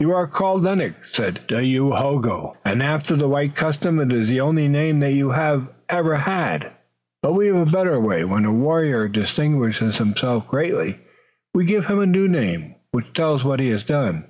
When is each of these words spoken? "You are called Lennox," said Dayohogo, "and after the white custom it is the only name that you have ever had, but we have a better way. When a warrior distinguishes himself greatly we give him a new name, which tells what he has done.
"You 0.00 0.14
are 0.14 0.26
called 0.26 0.62
Lennox," 0.62 0.98
said 1.12 1.40
Dayohogo, 1.46 2.56
"and 2.64 2.82
after 2.82 3.16
the 3.16 3.28
white 3.28 3.54
custom 3.54 3.98
it 4.00 4.10
is 4.10 4.26
the 4.26 4.40
only 4.40 4.66
name 4.66 5.00
that 5.00 5.12
you 5.12 5.32
have 5.32 5.68
ever 5.90 6.16
had, 6.16 6.72
but 7.22 7.34
we 7.34 7.48
have 7.48 7.68
a 7.68 7.70
better 7.70 8.00
way. 8.00 8.24
When 8.24 8.46
a 8.46 8.50
warrior 8.54 9.08
distinguishes 9.08 9.98
himself 9.98 10.46
greatly 10.46 11.00
we 11.54 11.66
give 11.66 11.88
him 11.88 11.98
a 11.98 12.06
new 12.06 12.28
name, 12.28 12.76
which 12.92 13.12
tells 13.12 13.44
what 13.44 13.60
he 13.60 13.68
has 13.68 13.84
done. 13.84 14.24